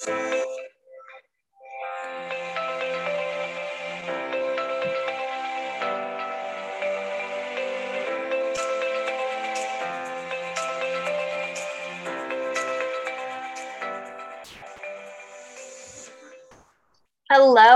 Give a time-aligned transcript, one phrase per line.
[0.00, 0.12] Hello,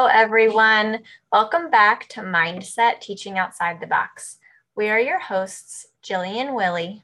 [0.07, 1.03] everyone.
[1.33, 4.39] Welcome back to Mindset Teaching Outside the Box.
[4.77, 7.03] We are your hosts, Jillian Willie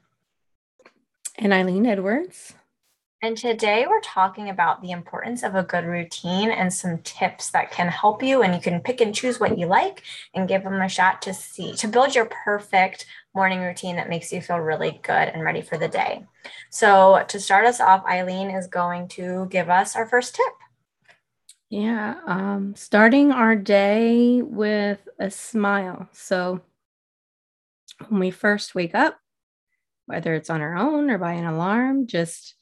[1.37, 2.53] and Eileen Edwards.
[3.21, 7.69] And today we're talking about the importance of a good routine and some tips that
[7.69, 8.43] can help you.
[8.43, 11.33] And you can pick and choose what you like and give them a shot to
[11.33, 15.61] see to build your perfect morning routine that makes you feel really good and ready
[15.61, 16.25] for the day.
[16.69, 20.53] So, to start us off, Eileen is going to give us our first tip.
[21.69, 26.07] Yeah, um, starting our day with a smile.
[26.13, 26.61] So
[28.07, 29.19] when we first wake up,
[30.05, 32.55] whether it's on our own or by an alarm, just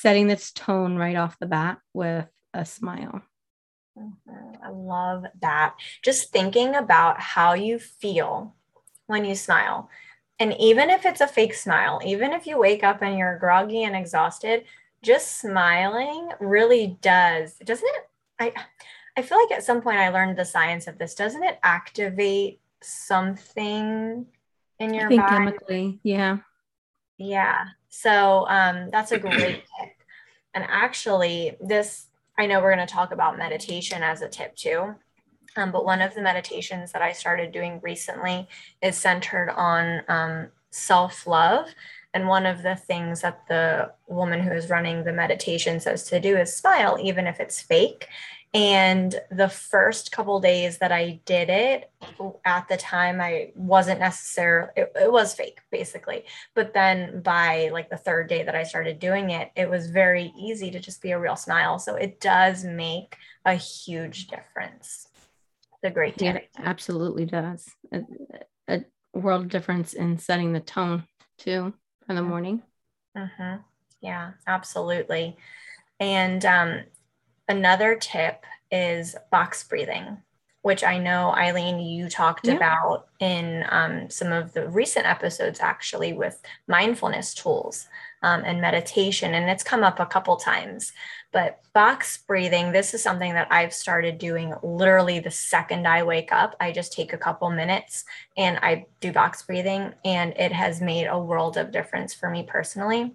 [0.00, 3.22] setting this tone right off the bat with a smile.
[3.98, 4.64] Mm-hmm.
[4.64, 5.74] I love that.
[6.02, 8.54] Just thinking about how you feel
[9.06, 9.90] when you smile.
[10.38, 13.82] And even if it's a fake smile, even if you wake up and you're groggy
[13.82, 14.64] and exhausted,
[15.02, 18.52] just smiling really does, doesn't it I
[19.16, 21.14] I feel like at some point I learned the science of this.
[21.14, 24.26] Doesn't it activate something
[24.78, 25.36] in your I think body?
[25.36, 26.38] chemically, yeah.
[27.16, 27.64] Yeah.
[27.88, 29.97] So um, that's a great tip.
[30.58, 34.96] And actually, this I know we're going to talk about meditation as a tip too.
[35.56, 38.48] Um, but one of the meditations that I started doing recently
[38.82, 41.68] is centered on um, self love.
[42.12, 46.18] And one of the things that the woman who is running the meditation says to
[46.18, 48.08] do is smile, even if it's fake.
[48.54, 51.90] And the first couple days that I did it,
[52.46, 56.24] at the time, I wasn't necessarily, it, it, was fake basically.
[56.54, 60.32] But then by like the third day that I started doing it, it was very
[60.38, 61.78] easy to just be a real smile.
[61.78, 65.08] So it does make a huge difference.
[65.82, 66.34] The great tip.
[66.34, 67.68] Yeah, it absolutely does.
[67.92, 68.02] A,
[68.66, 71.04] a world difference in setting the tone
[71.36, 71.74] too
[72.08, 72.62] in the morning.
[73.16, 73.60] Mm-hmm.
[74.00, 75.36] Yeah, absolutely.
[76.00, 76.84] And um,
[77.48, 80.18] another tip is box breathing,
[80.62, 82.54] which I know, Eileen, you talked yeah.
[82.54, 87.88] about in um, some of the recent episodes, actually, with mindfulness tools
[88.22, 89.34] um, and meditation.
[89.34, 90.92] And it's come up a couple times.
[91.32, 96.32] But box breathing, this is something that I've started doing literally the second I wake
[96.32, 96.56] up.
[96.58, 98.04] I just take a couple minutes
[98.36, 102.42] and I do box breathing, and it has made a world of difference for me
[102.42, 103.14] personally.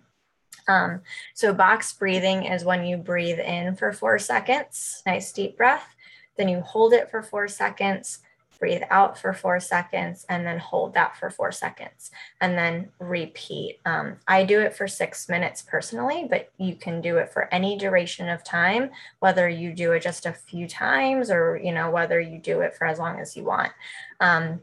[0.68, 1.02] Um,
[1.34, 5.96] so box breathing is when you breathe in for four seconds, nice deep breath.
[6.38, 8.20] Then you hold it for four seconds,
[8.60, 13.80] breathe out for four seconds, and then hold that for four seconds, and then repeat.
[13.86, 17.78] Um, I do it for six minutes personally, but you can do it for any
[17.78, 18.90] duration of time,
[19.20, 22.74] whether you do it just a few times or you know whether you do it
[22.74, 23.72] for as long as you want.
[24.20, 24.62] Um,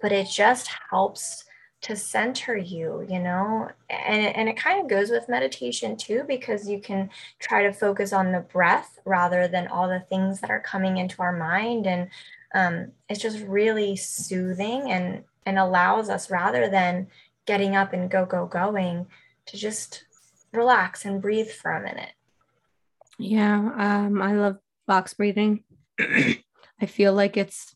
[0.00, 1.44] but it just helps
[1.84, 3.68] to center you you know?
[3.88, 8.12] And, and it kind of goes with meditation too because you can try to focus
[8.12, 11.86] on the breath rather than all the things that are coming into our mind.
[11.86, 12.08] And
[12.54, 17.06] um, it's just really soothing and and allows us rather than
[17.46, 19.06] getting up and go go going
[19.46, 20.04] to just
[20.52, 22.12] relax and breathe for a minute.
[23.18, 24.56] Yeah um, i love
[24.86, 25.64] box breathing.
[26.00, 27.74] I feel like it's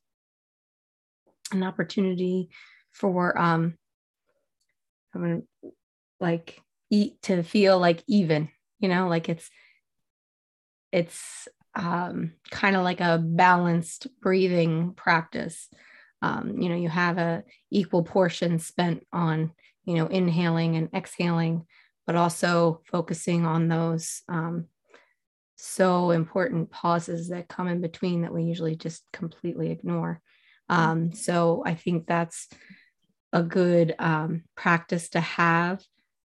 [1.52, 2.50] an opportunity
[2.92, 3.76] for um,
[5.14, 5.72] I'm gonna
[6.20, 6.60] like
[6.90, 8.48] eat to feel like even,
[8.78, 9.48] you know, like it's
[10.92, 15.68] it's um, kind of like a balanced breathing practice.
[16.22, 19.52] Um, you know, you have a equal portion spent on,
[19.84, 21.66] you know, inhaling and exhaling,
[22.06, 24.66] but also focusing on those um,
[25.56, 30.20] so important pauses that come in between that we usually just completely ignore.
[30.68, 32.48] Um, so I think that's
[33.32, 35.82] a good um, practice to have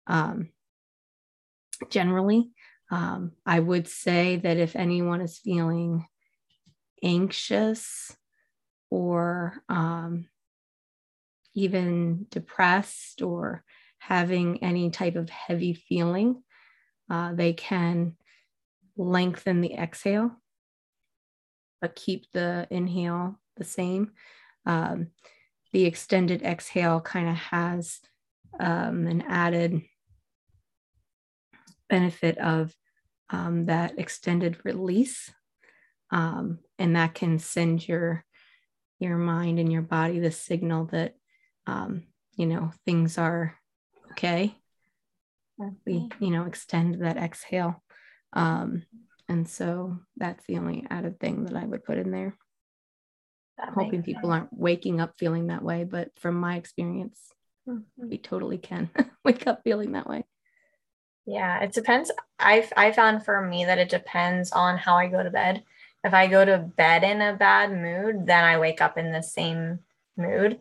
[0.07, 0.51] um,
[1.91, 2.51] generally.
[2.91, 6.07] Um, I would say that if anyone is feeling
[7.03, 8.15] anxious
[8.91, 10.27] or um,
[11.55, 13.65] even depressed or
[13.99, 16.43] having any type of heavy feeling,
[17.11, 18.17] uh, they can
[18.97, 20.33] lengthen the exhale,
[21.81, 24.13] but keep the inhale the same.
[24.67, 25.09] Um,
[25.73, 28.01] the extended exhale kind of has
[28.61, 29.83] um, an added
[31.89, 32.75] benefit of
[33.31, 35.31] um, that extended release.
[36.11, 38.25] Um, and that can send your
[38.99, 41.15] your mind and your body the signal that
[41.67, 42.05] um,
[42.37, 43.57] you know things are
[44.13, 44.55] okay.
[45.87, 47.83] We you know extend that exhale,
[48.35, 48.85] um,
[49.29, 52.37] and And so that's the only added thing that I would put in there.
[53.59, 54.33] That hoping people sense.
[54.33, 55.85] aren't waking up feeling that way.
[55.85, 57.19] But from my experience,
[57.69, 58.09] mm-hmm.
[58.09, 58.91] we totally can
[59.25, 60.25] wake up feeling that way.
[61.27, 62.11] Yeah, it depends.
[62.39, 65.63] I I found for me that it depends on how I go to bed.
[66.05, 69.23] If I go to bed in a bad mood, then I wake up in the
[69.23, 69.79] same
[70.17, 70.59] mood.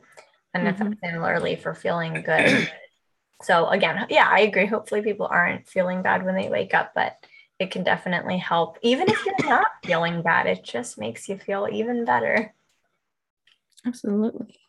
[0.54, 0.94] And mm-hmm.
[1.04, 2.70] similarly for feeling good.
[3.42, 4.66] so again, yeah, I agree.
[4.66, 7.16] Hopefully people aren't feeling bad when they wake up, but
[7.58, 8.78] it can definitely help.
[8.82, 12.54] Even if you're not feeling bad, it just makes you feel even better.
[13.86, 14.60] Absolutely.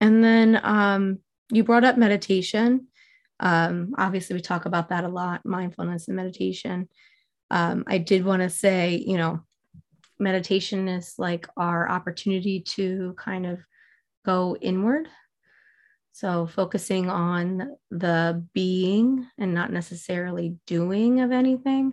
[0.00, 1.18] And then um,
[1.50, 2.88] you brought up meditation.
[3.40, 6.88] Um, obviously, we talk about that a lot mindfulness and meditation.
[7.50, 9.40] Um, I did want to say, you know,
[10.18, 13.60] meditation is like our opportunity to kind of
[14.24, 15.08] go inward.
[16.12, 21.92] So, focusing on the being and not necessarily doing of anything.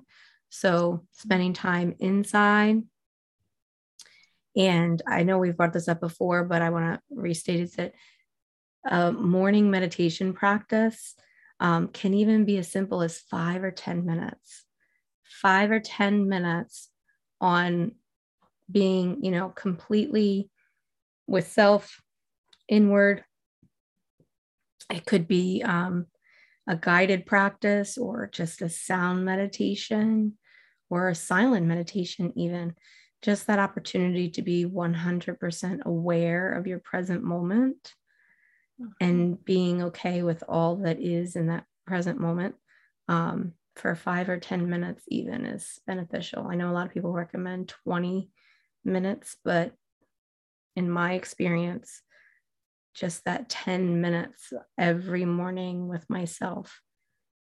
[0.49, 2.83] So, spending time inside.
[4.55, 7.93] And I know we've brought this up before, but I want to restate it that
[8.85, 11.15] a morning meditation practice
[11.59, 14.65] um, can even be as simple as five or 10 minutes.
[15.23, 16.89] Five or 10 minutes
[17.41, 17.93] on
[18.69, 20.49] being, you know, completely
[21.27, 22.01] with self
[22.67, 23.23] inward.
[24.89, 26.07] It could be um,
[26.67, 30.37] a guided practice or just a sound meditation
[30.89, 32.75] or a silent meditation, even.
[33.23, 37.93] Just that opportunity to be 100% aware of your present moment
[38.99, 42.55] and being okay with all that is in that present moment
[43.07, 46.47] um, for five or 10 minutes, even is beneficial.
[46.47, 48.29] I know a lot of people recommend 20
[48.85, 49.73] minutes, but
[50.75, 52.01] in my experience,
[52.93, 56.81] just that 10 minutes every morning with myself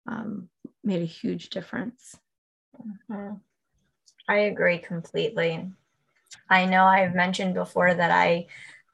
[0.07, 0.49] um,
[0.85, 2.17] made a huge difference.
[2.77, 3.35] Mm-hmm.
[4.29, 5.67] I agree completely.
[6.51, 8.47] I know I've mentioned before that I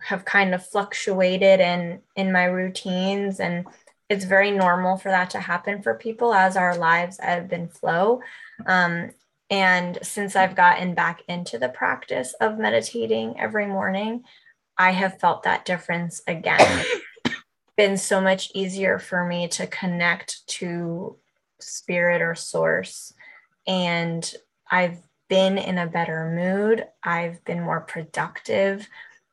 [0.05, 3.67] have kind of fluctuated in in my routines and
[4.11, 8.21] it's very normal for that to happen for people as our lives ebb and flow
[8.67, 9.11] um,
[9.51, 14.23] and since i've gotten back into the practice of meditating every morning
[14.77, 16.85] i have felt that difference again
[17.77, 21.17] been so much easier for me to connect to
[21.61, 23.15] spirit or source
[23.67, 24.35] and
[24.71, 24.99] i've
[25.29, 28.89] been in a better mood i've been more productive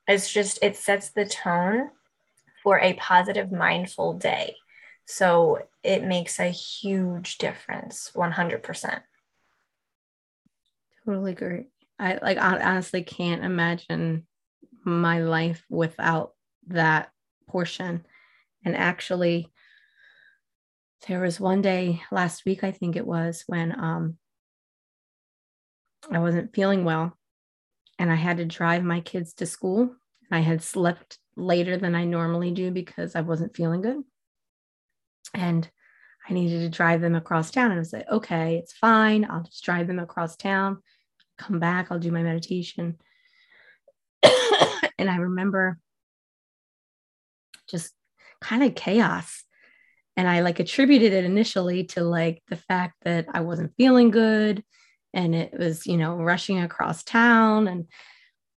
[0.08, 1.90] it's just, it sets the tone
[2.64, 4.56] for a positive, mindful day.
[5.06, 9.02] So it makes a huge difference, 100%.
[11.06, 11.66] Totally agree.
[11.98, 14.28] I like, I honestly can't imagine
[14.84, 16.34] my life without
[16.68, 17.10] that
[17.48, 18.06] portion.
[18.64, 19.48] And actually,
[21.08, 24.18] there was one day last week, I think it was, when um,
[26.10, 27.18] I wasn't feeling well
[28.00, 29.96] and I had to drive my kids to school.
[30.32, 34.02] I had slept later than I normally do because I wasn't feeling good.
[35.34, 35.70] And
[36.28, 37.66] I needed to drive them across town.
[37.66, 39.28] And I was like, okay, it's fine.
[39.30, 40.80] I'll just drive them across town,
[41.38, 42.98] come back, I'll do my meditation.
[44.24, 45.78] and I remember
[47.70, 47.94] just
[48.42, 49.44] kind of chaos.
[50.18, 54.64] And I like attributed it initially to like the fact that I wasn't feeling good
[55.14, 57.68] and it was you know rushing across town.
[57.68, 57.88] And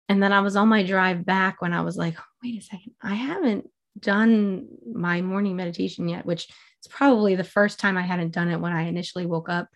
[0.08, 2.92] and then i was on my drive back when i was like wait a second
[3.02, 8.32] i haven't done my morning meditation yet which is probably the first time i hadn't
[8.32, 9.68] done it when i initially woke up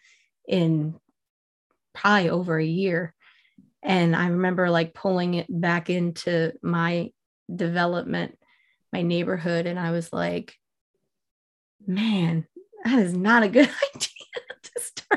[0.46, 0.94] in
[1.94, 3.14] probably over a year.
[3.82, 7.10] And i remember like pulling it back into my
[7.54, 8.36] development
[8.92, 10.54] my neighborhood and i was like
[11.86, 12.46] man
[12.84, 14.15] that is not a good idea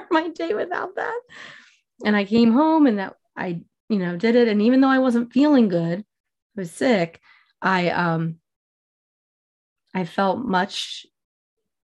[0.11, 1.19] my day without that.
[2.05, 4.47] And I came home and that I, you know, did it.
[4.47, 7.19] And even though I wasn't feeling good, I was sick,
[7.61, 8.35] I um
[9.93, 11.05] I felt much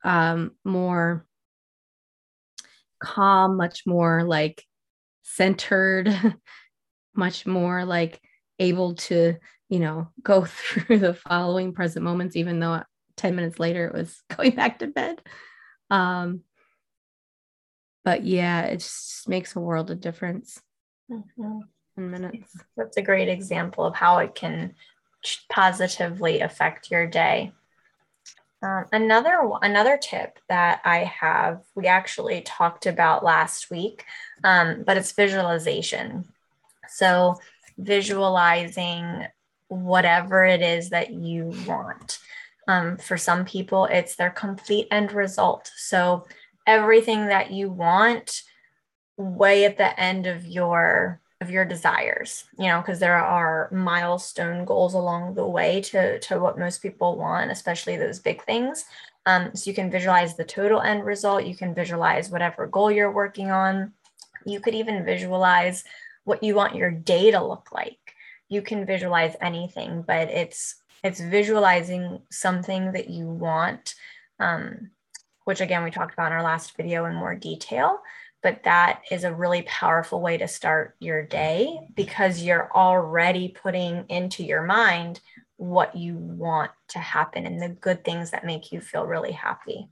[0.04, 1.26] um more
[3.02, 4.64] calm, much more like
[5.22, 6.08] centered,
[7.14, 8.20] much more like
[8.58, 9.36] able to,
[9.68, 12.82] you know, go through the following present moments, even though
[13.16, 15.20] 10 minutes later it was going back to bed.
[15.90, 16.40] Um,
[18.04, 20.60] but yeah, it just makes a world of difference
[21.10, 21.60] mm-hmm.
[21.96, 22.56] in minutes.
[22.76, 24.74] That's a great example of how it can
[25.50, 27.52] positively affect your day.
[28.62, 34.04] Um, another another tip that I have, we actually talked about last week,
[34.44, 36.28] um, but it's visualization.
[36.88, 37.36] So
[37.76, 39.26] visualizing
[39.68, 42.18] whatever it is that you want.
[42.68, 45.72] Um, for some people, it's their complete end result.
[45.76, 46.26] So
[46.66, 48.42] everything that you want
[49.16, 54.64] way at the end of your of your desires you know because there are milestone
[54.64, 58.84] goals along the way to to what most people want especially those big things.
[59.24, 61.44] Um, so you can visualize the total end result.
[61.44, 63.92] You can visualize whatever goal you're working on.
[64.44, 65.84] You could even visualize
[66.24, 68.00] what you want your day to look like.
[68.48, 73.94] You can visualize anything but it's it's visualizing something that you want
[74.38, 74.90] um,
[75.44, 78.00] which again we talked about in our last video in more detail
[78.42, 84.04] but that is a really powerful way to start your day because you're already putting
[84.08, 85.20] into your mind
[85.56, 89.88] what you want to happen and the good things that make you feel really happy.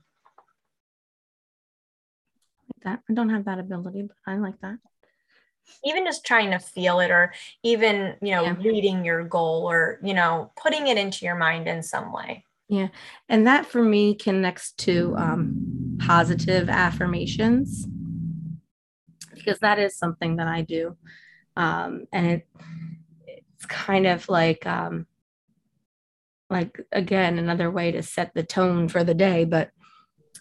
[2.83, 4.79] That I don't have that ability, but I like that.
[5.85, 7.31] Even just trying to feel it, or
[7.63, 8.55] even, you know, yeah.
[8.59, 12.43] reading your goal or, you know, putting it into your mind in some way.
[12.71, 12.87] Yeah.
[13.27, 17.85] And that for me connects to um, positive affirmations
[19.33, 20.95] because that is something that I do.
[21.57, 22.47] Um, and it,
[23.27, 25.05] it's kind of like, um,
[26.49, 29.71] like again, another way to set the tone for the day, but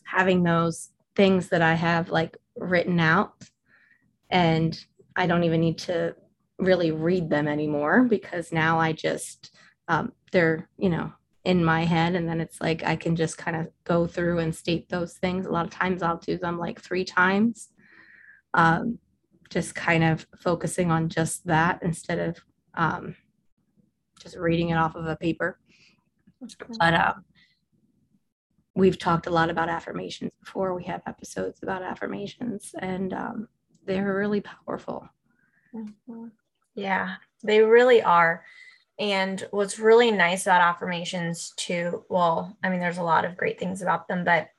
[0.05, 3.33] having those things that I have like written out
[4.31, 4.79] and
[5.17, 6.15] I don't even need to
[6.61, 9.53] really read them anymore because now I just,
[9.89, 11.13] um, they're, you know,
[11.44, 14.54] in my head and then it's like I can just kind of go through and
[14.54, 15.47] state those things.
[15.47, 17.70] A lot of times I'll do them like three times
[18.54, 18.99] um,
[19.49, 22.37] just kind of focusing on just that instead of
[22.75, 23.16] um,
[24.20, 25.59] just reading it off of a paper.
[26.78, 27.25] But um,
[28.75, 30.75] we've talked a lot about affirmations before.
[30.75, 33.49] We have episodes about affirmations, and um,
[33.85, 35.09] they're really powerful.
[35.75, 36.28] Mm-hmm.
[36.75, 38.44] Yeah, they really are.
[39.00, 43.59] And what's really nice about affirmations, too, well, I mean, there's a lot of great
[43.59, 44.50] things about them, but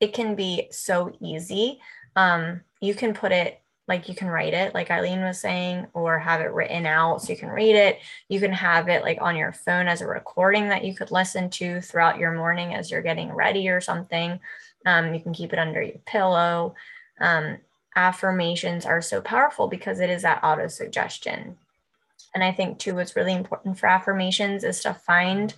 [0.00, 1.78] it can be so easy.
[2.16, 6.18] Um, you can put it like you can write it like eileen was saying or
[6.18, 8.00] have it written out so you can read it.
[8.28, 11.50] You can have it like on your phone as a recording that you could listen
[11.50, 14.40] to throughout your morning as you're getting ready or something.
[14.86, 16.74] Um, you can keep it under your pillow.
[17.20, 17.58] Um,
[17.94, 21.56] affirmations are so powerful because it is that auto suggestion
[22.36, 25.54] and i think too what's really important for affirmations is to find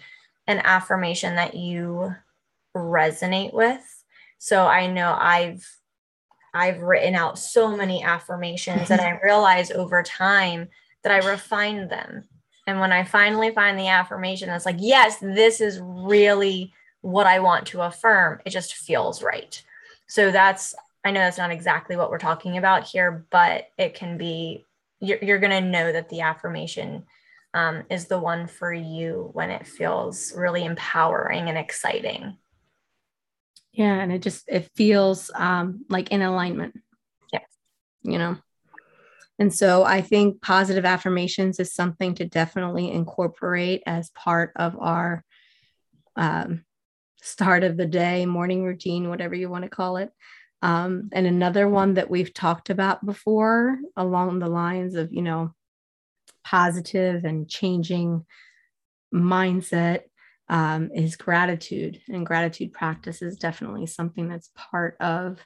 [0.46, 2.14] an affirmation that you
[2.74, 4.04] resonate with
[4.38, 5.66] so i know i've
[6.54, 10.68] I've written out so many affirmations and I realize over time
[11.02, 12.24] that I refine them.
[12.66, 17.38] And when I finally find the affirmation that's like, yes, this is really what I
[17.38, 19.62] want to affirm, it just feels right.
[20.06, 24.18] So that's, I know that's not exactly what we're talking about here, but it can
[24.18, 24.66] be,
[25.00, 27.04] you're, you're going to know that the affirmation
[27.54, 32.36] um, is the one for you when it feels really empowering and exciting.
[33.72, 36.74] Yeah and it just it feels um like in alignment.
[37.32, 37.44] Yes.
[38.02, 38.36] You know?
[39.38, 45.24] And so i think positive affirmations is something to definitely incorporate as part of our
[46.16, 46.64] um,
[47.22, 50.10] start of the day morning routine whatever you want to call it
[50.62, 55.54] um, and another one that we've talked about before along the lines of you know
[56.44, 58.24] positive and changing
[59.12, 60.02] mindset
[60.48, 62.00] um, is gratitude.
[62.08, 65.44] And gratitude practice is definitely something that's part of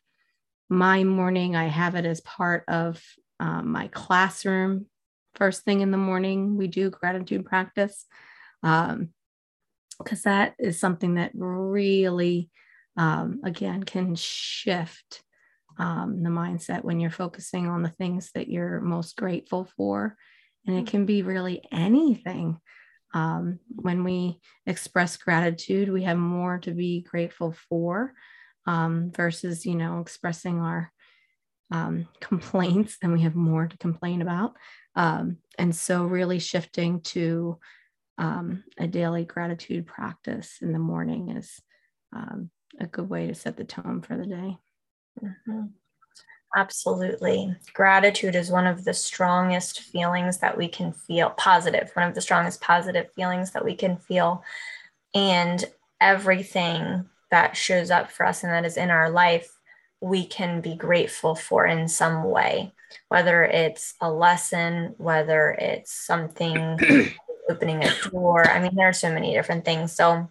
[0.69, 1.57] my morning.
[1.57, 3.02] I have it as part of
[3.40, 4.87] um, my classroom.
[5.35, 8.07] First thing in the morning, we do gratitude practice
[8.62, 9.09] because um,
[10.25, 12.50] that is something that really,
[12.97, 15.23] um, again, can shift
[15.79, 20.17] um, the mindset when you're focusing on the things that you're most grateful for.
[20.67, 22.59] And it can be really anything.
[23.15, 28.15] Um, when we express gratitude, we have more to be grateful for
[28.67, 30.93] um, versus, you know, expressing our
[31.71, 34.55] um, complaints, then we have more to complain about.
[34.95, 37.59] Um, and so, really shifting to
[38.19, 41.61] um, a daily gratitude practice in the morning is
[42.15, 44.59] um, a good way to set the tone for the day.
[45.23, 45.67] Mm-hmm.
[46.55, 47.55] Absolutely.
[47.73, 52.21] Gratitude is one of the strongest feelings that we can feel, positive, one of the
[52.21, 54.43] strongest positive feelings that we can feel.
[55.14, 55.64] And
[56.00, 59.50] everything that shows up for us and that is in our life,
[60.02, 62.73] we can be grateful for in some way,
[63.09, 66.79] whether it's a lesson, whether it's something
[67.50, 68.47] opening a door.
[68.49, 69.93] I mean, there are so many different things.
[69.93, 70.29] So,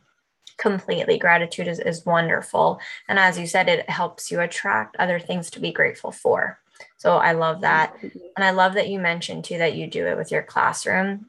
[0.62, 1.18] completely.
[1.18, 2.80] Gratitude is, is wonderful.
[3.10, 6.60] And as you said it helps you attract other things to be grateful for.
[6.98, 7.96] So i love that.
[8.02, 11.26] And i love that you mentioned too that you do it with your classroom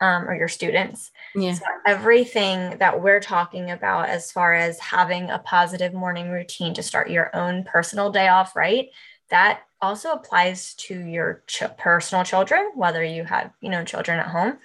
[0.00, 1.10] um, or your students.
[1.34, 1.54] Yeah.
[1.54, 6.82] So everything that we're talking about as far as having a positive morning routine to
[6.82, 8.88] start your own personal day off right?
[9.30, 14.26] That also applies to your ch- personal children, whether you have, you know, children at
[14.26, 14.58] home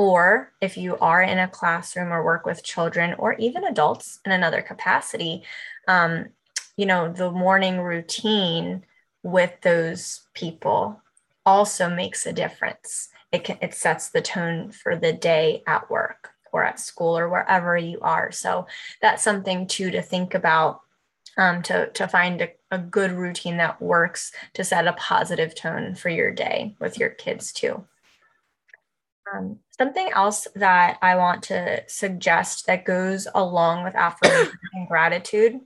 [0.00, 4.32] or if you are in a classroom or work with children or even adults in
[4.32, 5.42] another capacity.
[5.86, 6.30] Um,
[6.78, 8.86] you know, the morning routine
[9.22, 11.02] with those people
[11.44, 13.10] also makes a difference.
[13.30, 17.28] It can it sets the tone for the day at work or at school or
[17.28, 18.32] wherever you are.
[18.32, 18.68] So
[19.02, 20.80] that's something too to think about
[21.36, 25.94] um, to, to find a, a good routine that works to set a positive tone
[25.94, 27.84] for your day with your kids too.
[29.32, 35.60] Um, something else that I want to suggest that goes along with affirmation and gratitude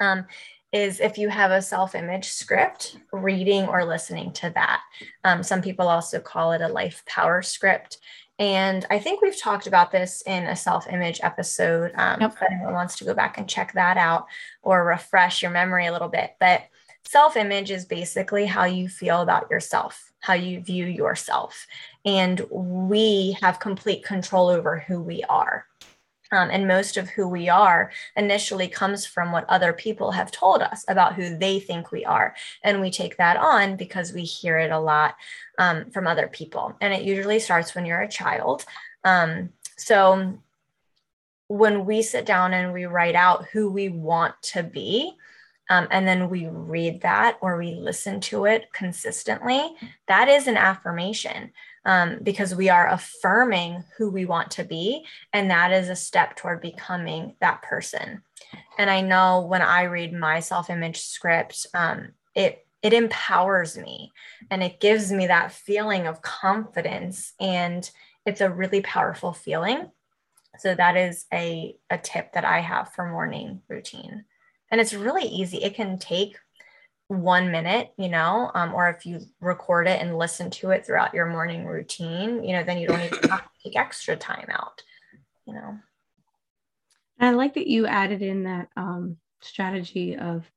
[0.00, 0.26] um,
[0.72, 4.82] is if you have a self image script, reading or listening to that.
[5.24, 7.98] Um, some people also call it a life power script.
[8.38, 11.92] And I think we've talked about this in a self image episode.
[11.94, 12.22] Um.
[12.22, 14.26] If anyone wants to go back and check that out
[14.62, 16.32] or refresh your memory a little bit.
[16.40, 16.62] But
[17.06, 21.66] self image is basically how you feel about yourself, how you view yourself.
[22.04, 25.66] And we have complete control over who we are.
[26.32, 30.62] Um, and most of who we are initially comes from what other people have told
[30.62, 32.34] us about who they think we are.
[32.64, 35.16] And we take that on because we hear it a lot
[35.58, 36.74] um, from other people.
[36.80, 38.64] And it usually starts when you're a child.
[39.04, 40.38] Um, so
[41.48, 45.12] when we sit down and we write out who we want to be,
[45.70, 49.74] um, and then we read that or we listen to it consistently,
[50.08, 51.52] that is an affirmation
[51.84, 55.04] um, because we are affirming who we want to be.
[55.32, 58.22] And that is a step toward becoming that person.
[58.78, 64.12] And I know when I read my self image script, um, it it empowers me
[64.50, 67.88] and it gives me that feeling of confidence and
[68.26, 69.88] it's a really powerful feeling
[70.58, 74.24] so that is a, a tip that i have for morning routine
[74.72, 76.36] and it's really easy it can take
[77.20, 81.14] one minute, you know, um, or if you record it and listen to it throughout
[81.14, 84.82] your morning routine, you know, then you don't even have to take extra time out,
[85.46, 85.78] you know.
[87.20, 90.50] I like that you added in that um, strategy of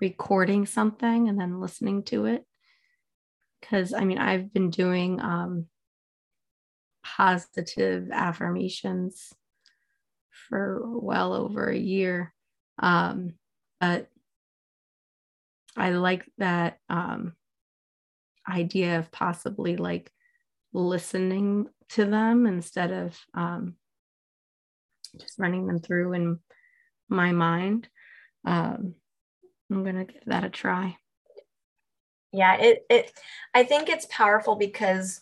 [0.00, 2.46] recording something and then listening to it.
[3.60, 5.66] Because I mean, I've been doing um,
[7.04, 9.32] positive affirmations
[10.48, 12.32] for well over a year.
[12.78, 13.34] Um,
[13.80, 14.08] but
[15.76, 17.34] I like that um,
[18.48, 20.12] idea of possibly like
[20.72, 23.76] listening to them instead of um,
[25.18, 26.38] just running them through in
[27.08, 27.88] my mind.
[28.44, 28.94] Um,
[29.70, 30.96] I'm gonna give that a try.
[32.32, 33.12] Yeah, it it
[33.54, 35.20] I think it's powerful because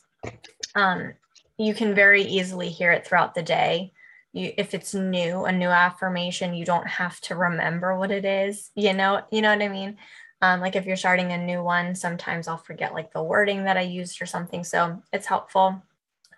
[0.74, 1.14] um,
[1.58, 3.92] you can very easily hear it throughout the day.
[4.32, 8.70] You, if it's new, a new affirmation, you don't have to remember what it is.
[8.74, 9.96] You know, you know what I mean.
[10.40, 13.76] Um, like if you're starting a new one, sometimes I'll forget like the wording that
[13.76, 14.62] I used or something.
[14.62, 15.82] So it's helpful.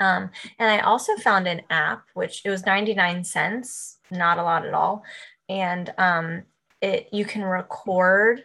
[0.01, 4.65] Um, and I also found an app, which it was 99 cents, not a lot
[4.65, 5.05] at all.
[5.49, 6.45] And um,
[6.81, 8.45] it you can record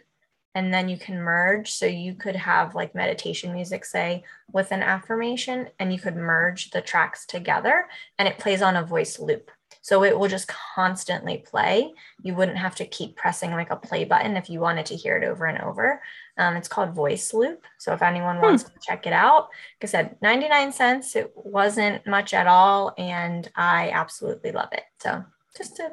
[0.56, 1.70] and then you can merge.
[1.70, 6.70] So you could have like meditation music, say, with an affirmation, and you could merge
[6.70, 7.86] the tracks together
[8.18, 9.50] and it plays on a voice loop.
[9.82, 11.92] So it will just constantly play.
[12.22, 15.18] You wouldn't have to keep pressing like a play button if you wanted to hear
[15.18, 16.00] it over and over.
[16.38, 17.66] Um, it's called Voice Loop.
[17.78, 18.70] So if anyone wants hmm.
[18.70, 19.48] to check it out,
[19.80, 21.14] like I said, 99 cents.
[21.16, 22.94] It wasn't much at all.
[22.96, 24.84] And I absolutely love it.
[25.00, 25.22] So
[25.56, 25.92] just to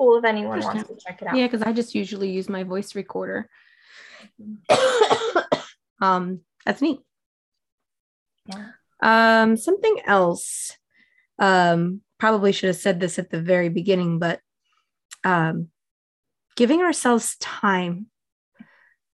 [0.00, 1.36] cool if anyone wants to check it out.
[1.36, 3.48] Yeah, because I just usually use my voice recorder.
[6.00, 7.00] um, that's neat.
[8.46, 8.68] Yeah.
[9.02, 10.76] Um, something else.
[11.38, 14.40] Um, probably should have said this at the very beginning, but
[15.24, 15.68] um,
[16.56, 18.06] giving ourselves time.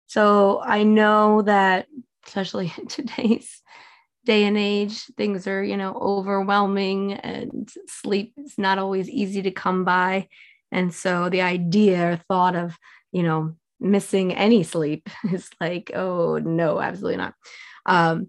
[0.07, 1.87] So I know that,
[2.27, 3.63] especially in today's
[4.25, 9.51] day and age, things are, you know, overwhelming and sleep is not always easy to
[9.51, 10.29] come by.
[10.73, 12.77] And so the idea or thought of,
[13.13, 17.35] you know, missing any sleep is like, oh, no, absolutely not.
[17.87, 18.29] Um,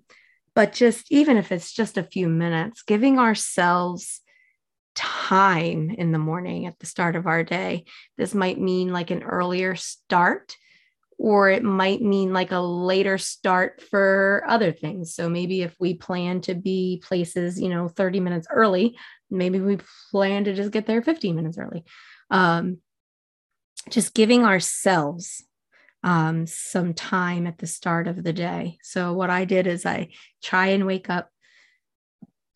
[0.54, 4.22] but just even if it's just a few minutes, giving ourselves
[4.96, 7.86] time in the morning at the start of our day.
[8.18, 10.56] This might mean like an earlier start,
[11.18, 15.14] or it might mean like a later start for other things.
[15.14, 18.98] So maybe if we plan to be places, you know, 30 minutes early,
[19.30, 19.78] maybe we
[20.12, 21.84] plan to just get there 15 minutes early.
[22.32, 22.78] Um,
[23.90, 25.44] just giving ourselves
[26.04, 28.80] um, some time at the start of the day.
[28.82, 30.10] So, what I did is I
[30.42, 31.30] try and wake up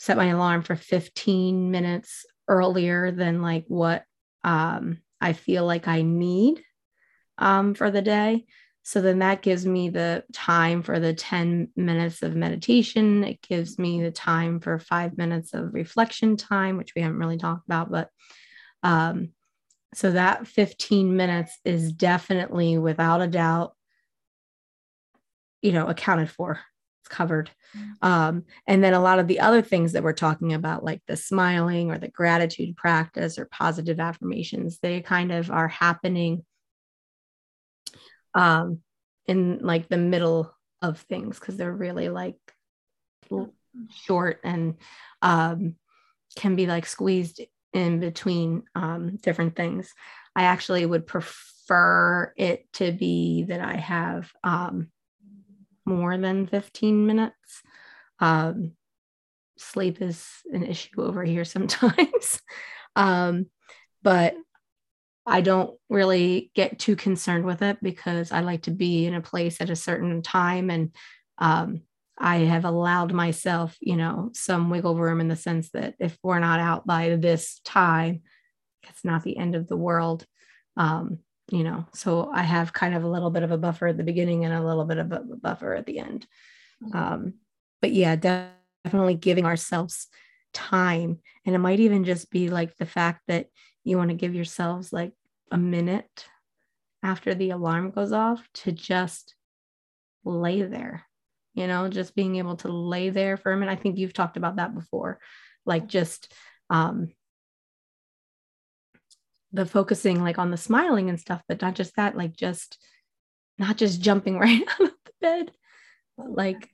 [0.06, 4.04] set my alarm for 15 minutes earlier than like what
[4.44, 6.62] um, I feel like I need
[7.38, 8.46] um, for the day.
[8.84, 13.24] so then that gives me the time for the 10 minutes of meditation.
[13.24, 17.40] It gives me the time for five minutes of reflection time, which we haven't really
[17.40, 17.90] talked about.
[17.90, 18.10] But
[18.84, 19.30] um,
[19.96, 23.74] so that 15 minutes is definitely, without a doubt,
[25.62, 26.60] you know, accounted for.
[27.02, 27.50] It's covered.
[27.78, 28.08] Mm-hmm.
[28.08, 31.16] Um, and then a lot of the other things that we're talking about, like the
[31.16, 36.44] smiling or the gratitude practice or positive affirmations, they kind of are happening
[38.34, 38.82] um,
[39.28, 42.36] in like the middle of things because they're really like
[44.06, 44.76] short and
[45.22, 45.76] um,
[46.36, 47.40] can be like squeezed
[47.76, 49.94] in between um, different things.
[50.36, 54.88] I actually would prefer it to be that I have um,
[55.86, 57.62] more than 15 minutes.
[58.20, 58.72] Um,
[59.58, 62.42] sleep is an issue over here sometimes.
[62.96, 63.48] um,
[64.02, 64.36] but
[65.26, 69.22] I don't really get too concerned with it because I like to be in a
[69.22, 70.70] place at a certain time.
[70.70, 70.96] And
[71.40, 71.82] um,
[72.18, 76.40] I have allowed myself, you know, some wiggle room in the sense that if we're
[76.40, 78.22] not out by this time,
[78.90, 80.26] it's not the end of the world.
[80.78, 81.20] Um,
[81.52, 84.04] you know, so I have kind of a little bit of a buffer at the
[84.04, 86.26] beginning and a little bit of a buffer at the end.
[86.94, 87.36] Um,
[87.82, 90.08] but yeah, definitely giving ourselves
[90.54, 91.20] time.
[91.46, 93.48] And it might even just be like the fact that
[93.84, 95.14] you want to give yourselves like
[95.52, 96.26] a minute
[97.04, 99.36] after the alarm goes off to just
[100.24, 101.06] lay there
[101.56, 104.38] you know just being able to lay there for a minute i think you've talked
[104.38, 105.20] about that before
[105.66, 106.32] like just
[106.70, 107.10] um
[109.52, 112.78] the focusing like on the smiling and stuff but not just that like just
[113.58, 115.52] not just jumping right out of the bed
[116.18, 116.70] but like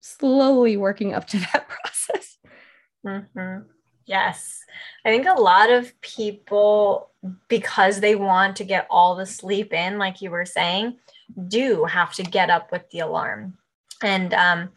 [0.00, 2.38] slowly working up to that process
[3.06, 3.68] mm-hmm.
[4.06, 4.64] Yes.
[5.04, 7.10] I think a lot of people,
[7.48, 10.98] because they want to get all the sleep in, like you were saying,
[11.48, 13.58] do have to get up with the alarm.
[14.02, 14.70] And um,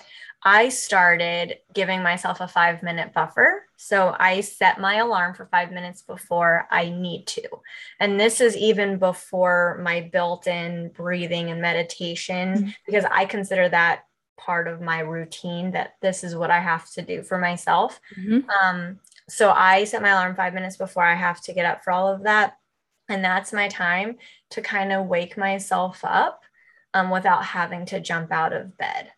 [0.44, 3.66] I started giving myself a five minute buffer.
[3.78, 7.50] So I set my alarm for five minutes before I need to.
[8.00, 12.70] And this is even before my built in breathing and meditation, mm-hmm.
[12.86, 14.04] because I consider that
[14.38, 18.00] part of my routine that this is what I have to do for myself.
[18.16, 18.48] Mm-hmm.
[18.50, 21.92] Um, so I set my alarm five minutes before I have to get up for
[21.92, 22.58] all of that.
[23.10, 24.18] And that's my time
[24.52, 26.42] to kind of wake myself up
[26.96, 29.12] um, without having to jump out of bed.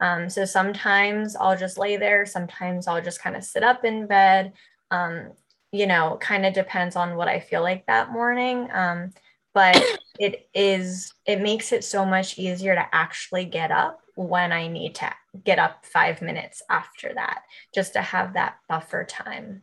[0.00, 4.06] Um, so sometimes I'll just lay there, sometimes I'll just kind of sit up in
[4.06, 4.54] bed.
[4.90, 5.32] Um,
[5.72, 8.68] you know, kind of depends on what I feel like that morning.
[8.72, 9.10] Um,
[9.52, 9.80] but
[10.18, 14.94] it is, it makes it so much easier to actually get up when I need
[14.96, 15.12] to
[15.44, 17.42] get up five minutes after that,
[17.74, 19.62] just to have that buffer time.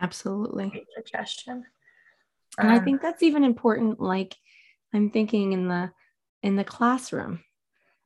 [0.00, 0.70] Absolutely.
[0.70, 1.64] Great suggestion.
[2.58, 4.00] And um, I think that's even important.
[4.00, 4.36] Like
[4.92, 5.90] I'm thinking in the
[6.42, 7.42] in the classroom,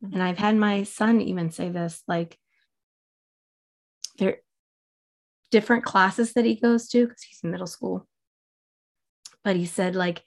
[0.05, 0.15] mm-hmm.
[0.15, 2.39] and I've had my son even say this, like
[4.19, 4.39] there are
[5.51, 8.07] different classes that he goes to because he's in middle school.
[9.45, 10.23] But he said like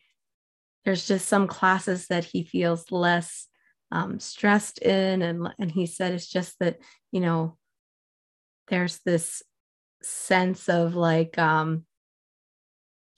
[0.86, 3.48] there's just some classes that he feels less
[3.92, 6.78] um, stressed in and and he said it's just that
[7.12, 7.58] you know
[8.68, 9.42] there's this
[10.02, 11.86] sense of like um,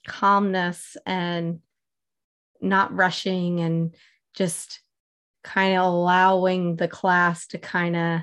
[0.06, 1.60] calmness and
[2.60, 3.94] not rushing and
[4.34, 4.80] just
[5.42, 8.20] kind of allowing the class to kind of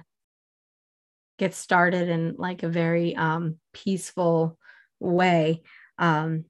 [1.38, 4.58] get started in like a very um, peaceful
[5.00, 5.62] way.
[5.98, 6.46] Um,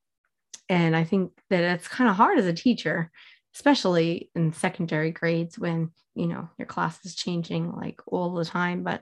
[0.71, 3.09] and i think that it's kind of hard as a teacher
[3.55, 8.83] especially in secondary grades when you know your class is changing like all the time.
[8.83, 9.01] But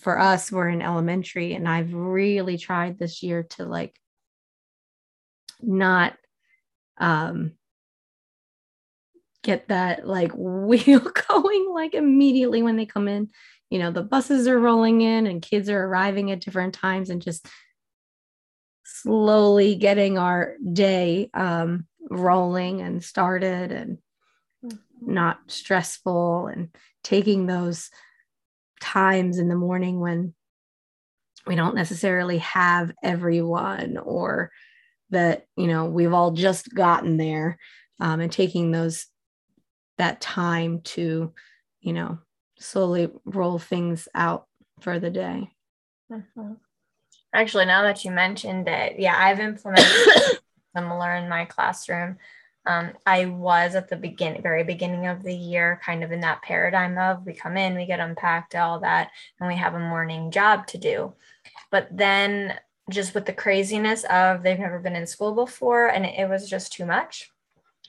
[0.00, 3.94] for us we're in elementary and i've really tried this year to like
[5.60, 6.16] not
[6.96, 7.52] um
[9.50, 13.28] get that like wheel going like immediately when they come in
[13.68, 17.20] you know the buses are rolling in and kids are arriving at different times and
[17.20, 17.46] just
[18.84, 23.98] slowly getting our day um rolling and started and
[24.64, 25.14] mm-hmm.
[25.14, 26.68] not stressful and
[27.02, 27.90] taking those
[28.80, 30.34] times in the morning when
[31.46, 34.50] we don't necessarily have everyone or
[35.10, 37.58] that you know we've all just gotten there
[38.00, 39.06] um, and taking those
[40.00, 41.32] that time to
[41.80, 42.18] you know
[42.58, 44.46] slowly roll things out
[44.80, 45.50] for the day
[46.10, 46.52] mm-hmm.
[47.34, 49.86] actually now that you mentioned it yeah i've implemented
[50.74, 52.18] similar in my classroom.
[52.66, 56.42] Um, I was at the beginning, very beginning of the year, kind of in that
[56.42, 60.30] paradigm of we come in, we get unpacked, all that, and we have a morning
[60.30, 61.14] job to do.
[61.70, 62.58] But then,
[62.90, 66.72] just with the craziness of they've never been in school before, and it was just
[66.72, 67.30] too much.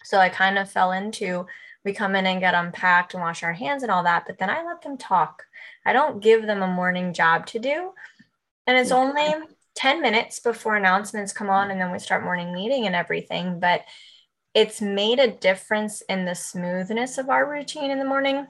[0.03, 1.45] So I kind of fell into
[1.83, 4.49] we come in and get unpacked and wash our hands and all that, but then
[4.49, 5.43] I let them talk.
[5.85, 7.91] I don't give them a morning job to do.
[8.67, 9.33] And it's only
[9.75, 13.59] 10 minutes before announcements come on and then we start morning meeting and everything.
[13.59, 13.81] But
[14.53, 18.47] it's made a difference in the smoothness of our routine in the morning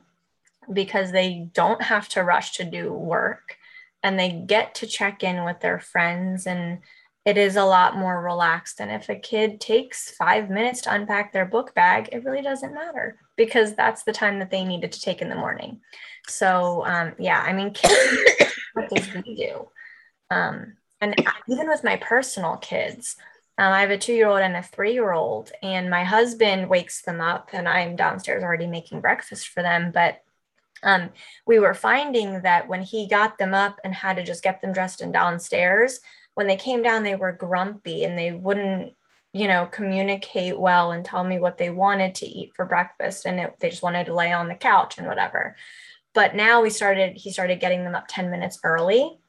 [0.71, 3.57] because they don't have to rush to do work
[4.03, 6.79] and they get to check in with their friends and
[7.25, 11.31] it is a lot more relaxed and if a kid takes five minutes to unpack
[11.31, 15.01] their book bag it really doesn't matter because that's the time that they needed to
[15.01, 15.79] take in the morning
[16.27, 19.67] so um, yeah i mean kids what does we do
[20.29, 21.15] um, and
[21.47, 23.17] even with my personal kids
[23.57, 26.69] um, I have a two year old and a three year old, and my husband
[26.69, 29.91] wakes them up, and I'm downstairs already making breakfast for them.
[29.93, 30.23] But
[30.83, 31.09] um,
[31.45, 34.73] we were finding that when he got them up and had to just get them
[34.73, 35.99] dressed and downstairs,
[36.35, 38.93] when they came down, they were grumpy and they wouldn't,
[39.33, 43.25] you know, communicate well and tell me what they wanted to eat for breakfast.
[43.25, 45.55] And it, they just wanted to lay on the couch and whatever.
[46.13, 49.19] But now we started, he started getting them up 10 minutes early.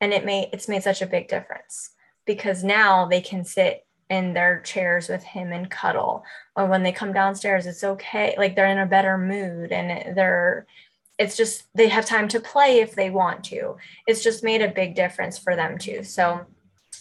[0.00, 1.90] And it made, it's made such a big difference
[2.26, 6.24] because now they can sit in their chairs with him and cuddle
[6.56, 10.66] or when they come downstairs it's okay like they're in a better mood and they're
[11.18, 14.68] it's just they have time to play if they want to it's just made a
[14.68, 16.44] big difference for them too so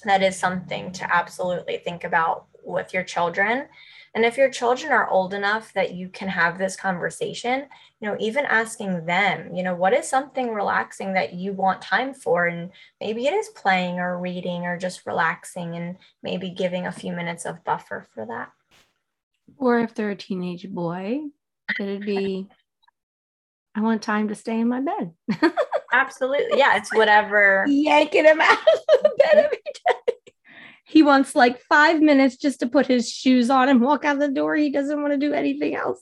[0.03, 3.67] that is something to absolutely think about with your children
[4.15, 7.65] and if your children are old enough that you can have this conversation,
[7.99, 12.13] you know, even asking them, you know, what is something relaxing that you want time
[12.13, 12.45] for?
[12.45, 12.69] And
[13.01, 17.45] maybe it is playing or reading or just relaxing and maybe giving a few minutes
[17.45, 18.51] of buffer for that.
[19.57, 21.21] Or if they're a teenage boy,
[21.79, 22.47] it'd be,
[23.75, 25.13] I want time to stay in my bed.
[25.91, 26.57] Absolutely.
[26.59, 27.65] Yeah, it's whatever.
[27.67, 30.13] Yanking him out of the bed every day
[30.93, 34.27] he wants like five minutes just to put his shoes on and walk out the
[34.27, 34.55] door.
[34.55, 35.99] He doesn't want to do anything else.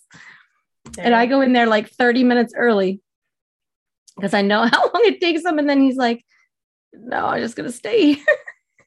[0.97, 2.99] And I go in there like 30 minutes early
[4.17, 5.59] because I know how long it takes him.
[5.59, 6.25] And then he's like,
[6.91, 8.25] no, I'm just going to stay here.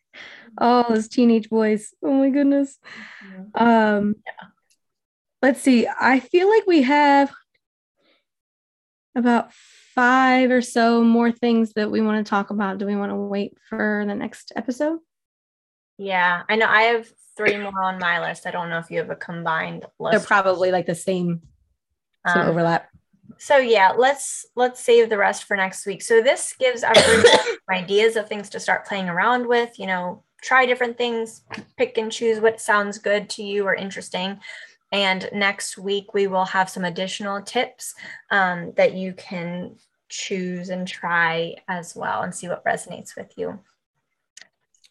[0.60, 1.94] oh, those teenage boys.
[2.02, 2.76] Oh my goodness.
[3.54, 4.48] Um, yeah.
[5.40, 5.88] Let's see.
[5.88, 7.32] I feel like we have
[9.14, 9.52] about
[9.94, 12.78] five or so more things that we want to talk about.
[12.78, 14.98] Do we want to wait for the next episode?
[15.98, 16.66] Yeah, I know.
[16.66, 18.46] I have three more on my list.
[18.46, 20.12] I don't know if you have a combined list.
[20.12, 21.42] They're probably like the same,
[22.26, 22.88] some um, overlap.
[23.38, 26.02] So yeah, let's let's save the rest for next week.
[26.02, 27.24] So this gives everyone
[27.70, 29.78] ideas of things to start playing around with.
[29.78, 31.42] You know, try different things,
[31.76, 34.40] pick and choose what sounds good to you or interesting.
[34.94, 37.94] And next week we will have some additional tips
[38.30, 39.74] um, that you can
[40.08, 43.58] choose and try as well and see what resonates with you.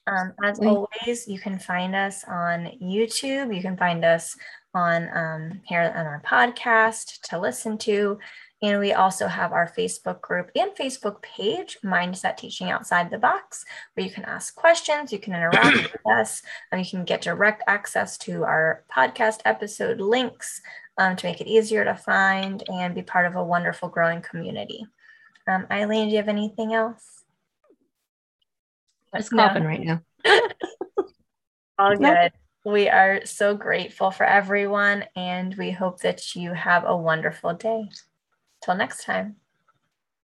[0.05, 3.55] Um, as always, you can find us on YouTube.
[3.55, 4.35] You can find us
[4.73, 8.19] on um, here on our podcast to listen to.
[8.63, 13.65] And we also have our Facebook group and Facebook page, Mindset Teaching Outside the Box,
[13.93, 17.61] where you can ask questions, you can interact with us, and you can get direct
[17.67, 20.61] access to our podcast episode links
[20.97, 24.87] um, to make it easier to find and be part of a wonderful growing community.
[25.45, 27.25] Um, Eileen, do you have anything else?
[29.13, 30.01] Just coughing right now.
[31.77, 32.31] All good.
[32.65, 37.89] We are so grateful for everyone, and we hope that you have a wonderful day.
[38.63, 39.42] Till next time.